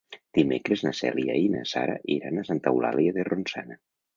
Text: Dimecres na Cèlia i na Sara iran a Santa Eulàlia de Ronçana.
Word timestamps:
Dimecres 0.37 0.81
na 0.85 0.93
Cèlia 0.99 1.35
i 1.43 1.51
na 1.57 1.61
Sara 1.73 1.99
iran 2.17 2.41
a 2.41 2.47
Santa 2.51 2.75
Eulàlia 2.75 3.17
de 3.19 3.31
Ronçana. 3.33 3.79